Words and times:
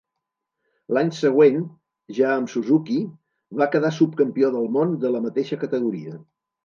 L'any 0.97 1.09
següent, 1.17 1.59
ja 2.19 2.31
amb 2.37 2.51
Suzuki, 2.53 2.97
va 3.63 3.69
quedar 3.77 3.93
subcampió 3.99 4.51
del 4.57 4.67
món 4.79 4.97
de 5.05 5.13
la 5.17 5.23
mateixa 5.27 5.61
categoria. 5.67 6.17